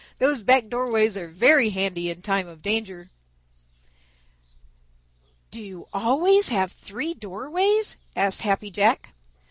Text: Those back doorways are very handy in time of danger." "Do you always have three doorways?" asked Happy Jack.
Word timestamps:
Those 0.17 0.41
back 0.41 0.67
doorways 0.67 1.15
are 1.15 1.27
very 1.29 1.69
handy 1.69 2.09
in 2.09 2.23
time 2.23 2.47
of 2.47 2.63
danger." 2.63 3.11
"Do 5.51 5.61
you 5.61 5.89
always 5.93 6.49
have 6.49 6.71
three 6.71 7.13
doorways?" 7.13 7.97
asked 8.15 8.41
Happy 8.41 8.71
Jack. 8.71 9.13